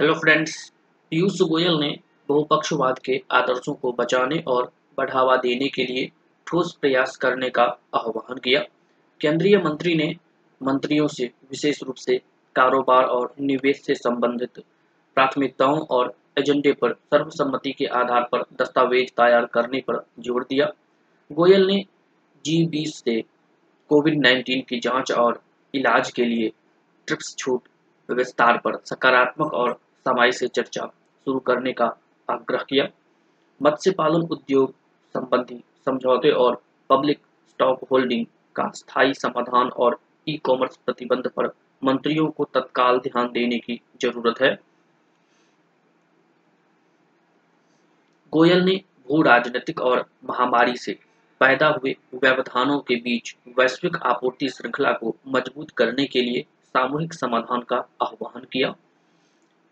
Hello 0.00 0.14
friends 0.14 0.52
Piyush 1.12 1.40
Goyal 1.42 1.78
ने 1.80 1.88
बहुपक्षवाद 2.28 2.98
के 2.98 3.20
आदर्शों 3.30 3.72
को 3.74 3.90
बचाने 3.92 4.38
और 4.46 4.70
बढ़ावा 4.98 5.36
देने 5.36 5.68
के 5.68 5.84
लिए 5.84 6.06
ठोस 6.46 6.72
प्रयास 6.80 7.16
करने 7.16 7.48
का 7.50 7.62
आह्वान 7.94 8.38
किया। 8.38 8.60
केंद्रीय 9.20 9.56
मंत्री 9.58 9.94
ने 9.94 10.06
मंत्रियों 10.60 11.06
से 11.06 11.24
विशेष 11.50 11.82
रूप 11.82 11.94
से 11.94 12.16
कारोबार 12.56 13.04
और 13.04 13.34
निवेश 13.40 13.80
से 13.86 13.94
संबंधित 13.94 14.62
प्राथमिकताओं 15.16 15.80
और 15.90 16.14
एजेंडे 16.38 16.72
पर 16.72 16.92
सर्वसम्मति 16.92 17.72
के 17.72 17.86
आधार 18.02 18.28
पर 18.32 18.44
दस्तावेज़ 18.62 19.10
तैयार 19.16 19.46
करने 19.46 19.80
पर 19.80 20.00
ज़ोर 20.20 20.46
दिया। 20.50 20.70
गोयल 21.30 21.66
ने 21.66 21.82
जी 22.44 22.64
बीस 22.66 22.98
से 22.98 23.20
कोविड 23.90 24.20
19 24.20 24.62
की 24.68 24.80
जाँच 24.80 25.12
और 25.16 25.42
इलाज 25.74 26.10
के 26.10 26.24
लिए 26.24 26.52
ट्रिप्स 27.08 27.34
छूट 27.36 27.68
विस्तार 28.08 28.58
पर 28.58 28.80
सकारात्मक 28.84 29.54
और 29.54 29.78
समाई 30.08 30.32
से 30.32 30.48
चर्चा 30.48 30.86
शुरू 31.26 31.38
करने 31.40 31.72
का 31.72 31.86
आग्रह 32.28 32.64
किया। 32.68 32.88
मत्स्य 33.60 33.90
पालन 33.92 34.22
उद्योग 34.32 34.74
संबंधी 35.14 35.62
समझौते 35.86 36.30
और 36.32 36.62
पब्लिक 36.90 37.20
स्टॉक 37.48 37.80
होल्डिंग 37.90 38.26
का 38.56 38.70
स्थायी 38.74 39.14
समाधान 39.14 39.68
और 39.78 39.98
ई 40.26 40.36
कॉमर्स 40.44 40.76
प्रतिबंध 40.76 41.28
पर 41.36 41.46
मंत्रियों 41.82 42.26
को 42.28 42.44
तत्काल 42.54 42.98
ध्यान 42.98 43.26
देने 43.32 43.58
की 43.58 43.80
ज़रूरत 44.02 44.40
है। 44.42 44.54
गोयल 48.32 48.64
ने 48.64 48.74
भू 49.08 49.20
राजनीतिक 49.22 49.80
और 49.80 50.04
महामारी 50.24 50.76
से 50.76 50.98
पैदा 51.40 51.68
हुए 51.72 51.94
व्यवधानों 52.14 52.78
के 52.80 52.96
बीच 53.02 53.34
वैश्विक 53.58 53.96
आपूर्ति 54.06 54.48
श्रृंखला 54.48 54.92
को 54.92 55.14
मज़बूत 55.28 55.70
करने 55.76 56.06
के 56.06 56.22
लिए 56.22 56.42
सामूहिक 56.74 57.14
समाधान 57.14 57.60
का 57.68 57.76
आह्वान 58.02 58.44
किया। 58.52 58.74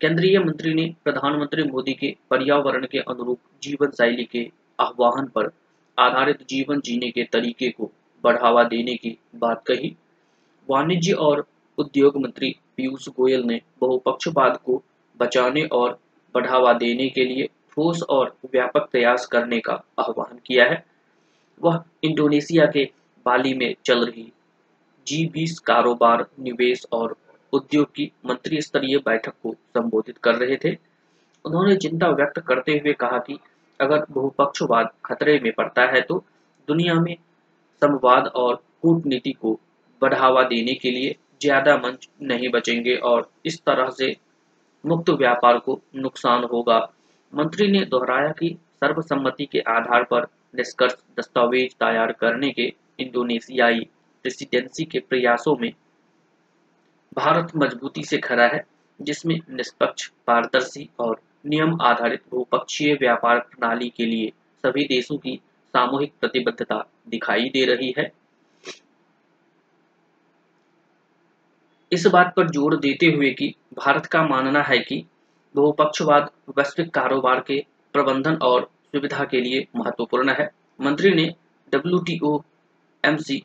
केंद्रीय 0.01 0.39
मंत्री 0.39 0.73
ने 0.73 0.95
प्रधानमंत्री 1.03 1.63
मोदी 1.63 1.93
के 1.93 2.15
पर्यावरण 2.29 2.85
के 2.85 2.97
अनुरूप 2.99 3.39
जीवन 3.63 3.91
शैली 3.91 4.23
के 4.23 4.51
आह्वान 4.79 5.27
पर 5.27 5.49
आधारित 5.97 6.47
जीवन 6.49 6.81
जीने 6.81 7.09
के 7.11 7.23
तरीके 7.23 7.69
को 7.69 7.91
बढ़ावा 8.23 8.63
देने 8.63 8.95
की 8.95 9.17
बात 9.35 9.63
कही। 9.67 9.95
वाणिज्य 10.69 11.13
और 11.13 11.45
उद्योग 11.77 12.17
मंत्री 12.17 12.55
पीयूष 12.77 13.09
गोयल 13.09 13.43
ने 13.43 13.61
बहुपक्षवाद 13.81 14.57
को 14.57 14.81
बचाने 15.19 15.63
और 15.63 15.99
बढ़ावा 16.35 16.73
देने 16.73 17.09
के 17.09 17.25
लिए 17.25 17.45
ठोस 17.45 18.03
और 18.03 18.35
व्यापक 18.51 18.89
प्रयास 18.91 19.25
करने 19.25 19.59
का 19.59 19.83
आह्वान 19.99 20.39
किया 20.45 20.65
है। 20.65 20.83
वह 21.63 21.83
इंडोनेशिया 22.03 22.65
के 22.65 22.89
बाली 23.25 23.53
में 23.53 23.73
चल 23.85 24.05
रही 24.05 24.31
जी 25.07 25.25
बीस 25.25 25.59
कारोबार, 25.59 26.25
निवेश 26.39 26.85
और 26.91 27.17
उद्योग 27.53 27.87
की 27.87 28.11
मंत्री 28.25 28.61
स्तरीय 28.61 28.97
बैठक 28.97 29.33
को 29.43 29.53
संबोधित 29.53 30.17
कर 30.17 30.35
रहे 30.35 30.55
थे। 30.55 30.75
उन्होंने 31.45 31.75
चिंता 31.75 32.09
व्यक्त 32.09 32.39
करते 32.39 32.77
हुए 32.77 32.93
कहा 32.95 33.17
कि 33.19 33.37
अगर 33.79 34.05
बहुपक्षवाद 34.11 34.89
खतरे 35.05 35.39
में 35.39 35.51
पड़ता 35.53 35.85
है 35.85 36.01
तो 36.01 36.23
दुनिया 36.67 36.93
में 36.93 37.15
संवाद 37.81 38.27
और 38.35 38.55
कूटनीति 38.81 39.31
को 39.31 39.59
बढ़ावा 40.01 40.43
देने 40.43 40.73
के 40.73 40.91
लिए 40.91 41.15
ज़्यादा 41.41 41.75
मंच 41.77 42.07
नहीं 42.21 42.49
बचेंगे 42.49 42.95
और 43.05 43.29
इस 43.45 43.59
तरह 43.61 43.89
से 43.89 44.15
मुक्त 44.83 45.09
व्यापार 45.09 45.57
को 45.59 45.79
नुकसान 45.95 46.43
होगा। 46.43 46.79
मंत्री 47.33 47.67
ने 47.67 47.83
दोहराया 47.85 48.31
कि 48.31 48.55
सर्वसम्मति 48.83 49.45
के 49.45 49.59
आधार 49.69 50.03
पर 50.03 50.27
निष्कर्ष 50.55 50.93
दस्तावेज़ 51.19 51.73
तैयार 51.79 52.11
करने 52.11 52.49
के 52.51 52.73
इंडोनेशियाई 52.99 53.79
प्रेसिडेंसी 54.25 54.85
के 54.85 54.99
प्रयासों 54.99 55.55
में 55.57 55.71
भारत 57.17 57.51
मजबूती 57.55 58.03
से 58.03 58.17
खड़ा 58.19 58.45
है, 58.47 58.63
जिसमें 58.99 59.39
निष्पक्ष, 59.49 60.07
पारदर्शी 60.27 60.89
और 60.99 61.19
नियम 61.45 61.77
आधारित 61.81 62.21
बहुपक्षीय 62.31 62.93
व्यापार 62.93 63.39
प्रणाली 63.41 63.89
के 63.89 64.05
लिए 64.05 64.31
सभी 64.63 64.83
देशों 64.85 65.17
की 65.17 65.35
सामूहिक 65.73 66.13
प्रतिबद्धता 66.21 66.83
दिखाई 67.09 67.49
दे 67.49 67.65
रही 67.65 67.93
है। 67.97 68.11
इस 71.91 72.05
बात 72.07 72.33
पर 72.35 72.49
ज़ोर 72.49 72.75
देते 72.77 73.05
हुए 73.05 73.29
कि 73.31 73.53
भारत 73.77 74.05
का 74.05 74.21
मानना 74.23 74.61
है 74.61 74.77
कि 74.79 75.03
बहुपक्षवाद 75.55 76.29
वैश्विक 76.57 76.89
कारोबार 76.93 77.39
के 77.39 77.59
प्रबंधन 77.93 78.35
और 78.43 78.69
सुविधा 78.95 79.23
के 79.23 79.41
लिए 79.41 79.65
महत्वपूर्ण 79.75 80.33
है। 80.39 80.49
मंत्री 80.79 81.13
ने 81.13 81.33
W 81.73 81.99
T 81.99 82.19
O 82.23 82.39
M 83.03 83.17
C 83.17 83.41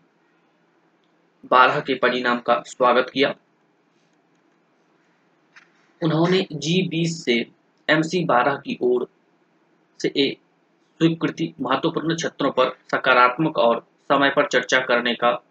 बारह 1.44 1.80
के 1.80 1.94
परिणाम 1.94 2.38
का 2.40 2.60
स्वागत 2.66 3.10
किया। 3.10 3.34
उन्होंने 6.02 6.46
जी 6.52 6.88
बीस 6.88 7.24
से 7.24 7.46
एम 7.88 8.02
सी 8.02 8.24
बारह 8.24 8.54
की 8.56 8.78
ओर 8.82 9.08
से 10.00 10.12
एक 10.16 10.38
स्वीकृति 11.00 11.54
महत्वपूर्ण 11.60 12.14
क्षेत्रों 12.14 12.50
पर 12.50 12.68
सकारात्मक 12.90 13.58
और 13.58 13.86
समय 14.12 14.30
पर 14.30 14.46
चर्चा 14.46 14.80
करने 14.80 15.14
का 15.14 15.42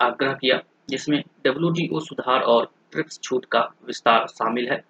आग्रह 0.00 0.32
किया, 0.32 0.62
जिसमें 0.90 1.24
डब्ल्यू 1.44 2.00
सुधार 2.00 2.40
और 2.40 2.72
ट्रिप्स 2.92 3.20
छूट 3.20 3.44
का 3.44 3.74
विस्तार 3.86 4.26
शामिल 4.26 4.68
है, 4.68 4.84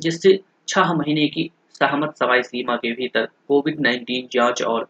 जिससे 0.00 0.40
छह 0.68 0.92
महीने 0.92 1.28
की 1.28 1.50
सहमत 1.72 2.16
समय 2.16 2.42
सीमा 2.42 2.76
के 2.76 2.92
भीतर 2.92 3.28
कोविड 3.48 3.80
19 3.80 4.28
जाँच 4.32 4.62
और 4.62 4.88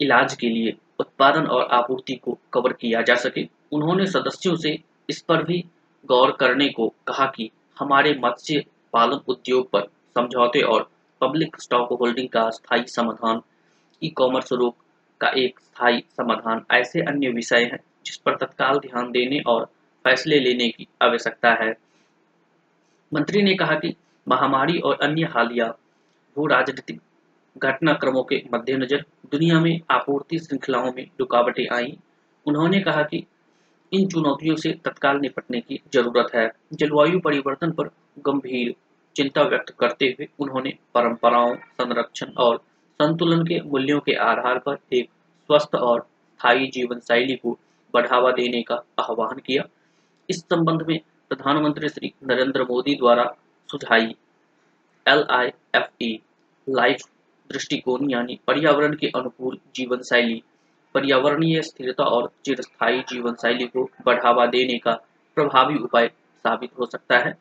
इलाज 0.00 0.34
के 0.34 0.48
लिए 0.48 0.76
उत्पादन 1.00 1.46
और 1.46 1.68
आपूर्ति 1.70 2.14
को 2.14 2.38
कवर 2.52 2.72
किया 2.72 3.02
जा 3.02 3.14
सके। 3.14 3.48
उन्होंने 3.72 4.06
सदस्यों 4.06 4.56
से 4.56 4.78
इस 5.08 5.20
पर 5.22 5.42
भी 5.42 5.64
गौर 6.06 6.30
करने 6.30 6.68
को 6.68 6.88
कहा 6.88 7.26
कि 7.26 7.50
हमारे 7.80 8.14
मत्स्य 8.24 8.64
पालन 8.92 9.20
उद्योग 9.28 9.70
पर 9.70 9.86
समझौते 10.14 10.60
और 10.60 10.90
पब्लिक 11.20 11.56
स्टॉक 11.60 11.92
होल्डिंग 11.92 12.28
का 12.28 12.50
स्थायी 12.50 12.84
समाधान 12.86 13.40
ई 14.02 14.08
कॉमर्स 14.08 14.52
रोग 14.52 14.74
का 15.20 15.28
एक 15.36 15.60
स्थायी 15.60 16.04
समाधान, 16.16 16.64
ऐसे 16.70 17.00
अन्य 17.00 17.28
विषय 17.28 17.64
हैं 17.64 17.78
जिस 18.06 18.16
पर 18.16 18.36
तत्काल 18.36 18.78
ध्यान 18.78 19.10
देने 19.10 19.40
और 19.46 19.64
फैसले 20.04 20.38
लेने 20.40 20.68
की 20.68 20.86
आवश्यकता 21.02 21.50
है। 21.54 21.74
मंत्री 23.14 23.42
ने 23.42 23.54
कहा 23.54 23.74
कि 23.74 23.94
महामारी 24.28 24.78
और 24.78 24.98
अन्य 25.02 25.24
हालिया 25.24 25.66
भू 26.36 26.46
राजनीतिक 26.46 27.00
घटनाक्रमों 27.58 28.22
के 28.22 28.42
मद्देनजर 28.54 29.04
दुनिया 29.32 29.60
में 29.60 29.80
आपूर्ति 29.90 30.38
श्रृंखलाओं 30.38 30.92
में 30.92 31.06
रुकावटें 31.20 31.66
आई। 31.72 31.98
उन्होंने 32.46 32.80
कहा 32.80 33.02
कि 33.02 33.24
इन 33.92 34.06
चुनौतियों 34.08 34.56
से 34.56 34.72
तत्काल 34.84 35.18
निपटने 35.20 35.60
की 35.60 35.80
ज़रूरत 35.94 36.34
है। 36.34 36.50
जलवायु 36.72 37.20
परिवर्तन 37.20 37.70
पर 37.70 37.90
गंभीर 38.26 38.74
चिंता 39.16 39.42
व्यक्त 39.42 39.74
करते 39.80 40.06
हुए 40.08 40.28
उन्होंने 40.40 40.70
परंपराओं, 40.94 41.54
संरक्षण 41.54 42.32
और 42.38 42.56
संतुलन 43.00 43.42
के 43.46 43.60
मूल्यों 43.62 44.00
के 44.00 44.14
आधार 44.22 44.58
पर 44.58 44.78
एक 44.92 45.08
स्वस्थ 45.50 45.74
और 45.74 46.00
स्थायी 46.00 46.66
जीवन 46.66 46.98
शैली 47.00 47.36
को 47.36 47.58
बढ़ावा 47.94 48.30
देने 48.32 48.62
का 48.62 48.74
आह्वान 48.98 49.38
किया। 49.38 49.62
इस 50.28 50.40
संबंध 50.42 50.82
में 50.88 50.98
प्रधानमंत्री 51.30 51.88
श्री 51.88 52.12
नरेंद्र 52.24 52.64
मोदी 52.64 52.94
द्वारा 52.94 53.24
सुझाई 53.68 54.14
L 55.06 55.24
I 55.30 55.46
F 55.74 55.88
E 56.02 56.18
life 56.66 57.02
दृष्टिकोण 57.50 58.10
यानी 58.10 58.38
पर्यावरण 58.46 58.94
के 58.94 59.06
अनुकूल 59.16 59.58
जीवन 59.76 60.02
शैली 60.02 60.42
पर्यावरणीय 60.94 61.60
स्थिरता 61.62 62.04
और 62.04 62.30
चिरस्थायी 62.44 63.00
जीवन 63.08 63.34
शैली 63.34 63.66
को 63.66 63.88
बढ़ावा 64.06 64.46
देने 64.46 64.78
का 64.78 64.92
प्रभावी 65.36 65.78
उपाय 65.78 66.08
साबित 66.44 66.70
हो 66.78 66.86
सकता 66.86 67.18
है। 67.18 67.36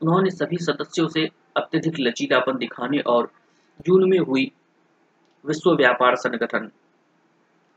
उन्होंने 0.00 0.30
सभी 0.30 0.56
सदस्यों 0.56 1.08
से 1.08 1.28
अत्यधिक 1.56 1.94
लचीलापन 2.00 2.56
दिखाने 2.56 2.98
और 3.06 3.30
जून 3.86 4.08
में 4.10 4.18
हुई 4.18 4.50
विश्व 5.44 5.74
व्यापार 5.74 6.16
संगठन, 6.16 6.70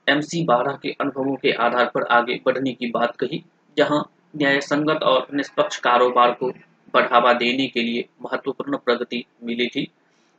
एम 0.07 0.21
सी 0.21 0.43
बारह 0.43 0.77
के 0.83 0.95
अनुभवों 1.01 1.35
के 1.35 1.51
आधार 1.57 1.91
पर 1.95 2.03
आगे 2.11 2.39
बढ़ने 2.45 2.73
की 2.73 2.89
बात 2.91 3.15
कही, 3.15 3.43
जहाँ 3.77 4.03
न्याय 4.35 4.59
संगत 4.61 5.03
और 5.03 5.27
निष्पक्ष 5.33 5.77
कारोबार 5.79 6.31
को 6.31 6.49
बढ़ावा 6.93 7.33
देने 7.33 7.67
के 7.67 7.81
लिए 7.81 8.05
महत्वपूर्ण 8.21 8.77
प्रगति 8.77 9.23
मिली 9.43 9.67
थी। 9.67 9.87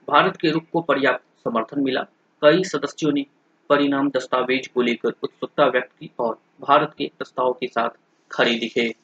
भारत 0.09 0.37
के 0.37 0.51
रुख 0.51 0.65
को 0.73 0.81
पर्याप्त 0.81 1.25
समर्थन 1.45 1.81
मिला। 1.81 2.03
कई 2.43 2.65
सदस्यों 2.65 3.13
ने 3.13 3.25
परिणाम 3.69 4.09
दस्तावेज़ 4.09 4.69
को 4.75 4.83
लेकर 4.83 5.13
उत्सुकता 5.23 5.67
व्यक्त 5.67 5.91
की 6.01 6.11
और 6.19 6.39
भारत 6.61 6.95
के 6.99 7.11
प्रस्ताव 7.19 7.53
के 7.53 7.67
साथ 7.67 7.91
खड़े 8.31 8.55
दिखे। 8.55 8.95